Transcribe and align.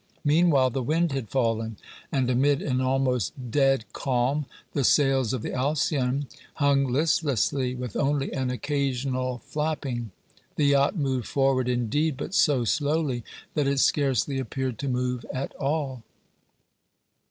Meanwhile 0.25 0.71
the 0.71 0.81
wind 0.81 1.11
had 1.11 1.29
fallen, 1.29 1.77
and 2.11 2.27
amid 2.27 2.59
an 2.63 2.81
almost 2.81 3.51
dead 3.51 3.85
calm 3.93 4.47
the 4.73 4.83
sails 4.83 5.31
of 5.31 5.43
the 5.43 5.53
Alcyon 5.53 6.25
hung 6.55 6.87
listlessly, 6.91 7.75
with 7.75 7.95
only 7.95 8.33
an 8.33 8.49
occasional 8.49 9.43
flapping. 9.45 10.09
The 10.55 10.65
yacht 10.65 10.95
moved 10.97 11.27
forward, 11.27 11.69
indeed, 11.69 12.17
but 12.17 12.33
so 12.33 12.65
slowly 12.65 13.23
that 13.53 13.67
it 13.67 13.79
scarcely 13.79 14.39
appeared 14.39 14.79
to 14.79 14.87
move 14.89 15.23
at 15.31 15.53
all. 15.57 16.01